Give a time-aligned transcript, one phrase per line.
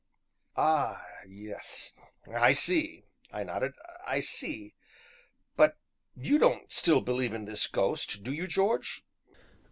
[0.57, 1.93] "Ah, yes,
[2.25, 3.73] I see," I nodded,
[4.07, 4.73] "I see.
[5.55, 5.77] But
[6.15, 9.03] you don't still, believe in this ghost, do you, George?"